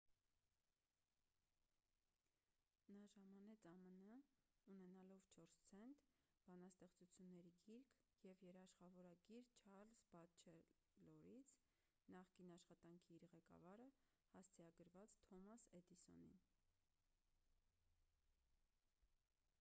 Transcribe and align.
նա 2.93 3.01
ժամանեց 3.15 3.65
ամն՝ 3.71 4.21
ունենալով 4.75 5.27
4 5.35 5.51
ցենտ 5.65 6.07
բանաստեղծությունների 6.47 7.51
գիրք 7.67 7.93
և 8.29 8.41
երաշխավորագիր 8.47 9.45
չարլզ 9.67 10.01
բատչելորից 10.15 11.51
նախկին 12.15 12.53
աշխատանքի 12.55 13.17
իր 13.19 13.27
ղեկավարը 13.35 13.85
հասցեագրված 14.33 15.19
թոմաս 15.29 15.69
էդիսոնին: 15.81 16.41